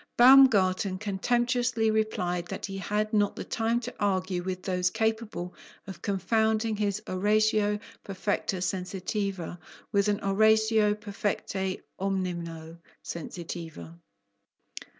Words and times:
Baumgarten 0.17 0.97
contemptuously 0.97 1.91
replied 1.91 2.47
that 2.47 2.65
he 2.65 2.79
had 2.79 3.13
not 3.13 3.35
the 3.35 3.43
time 3.43 3.79
to 3.81 3.93
argue 3.99 4.41
with 4.41 4.63
those 4.63 4.89
capable 4.89 5.53
of 5.85 6.01
confounding 6.01 6.75
his 6.75 7.03
oratio 7.07 7.77
perfecta 8.03 8.57
sensitiva 8.61 9.59
with 9.91 10.07
an 10.07 10.19
oratio 10.23 10.95
perfecte 10.95 11.83
(omnino!) 11.99 12.79
sensitiva. 13.03 13.99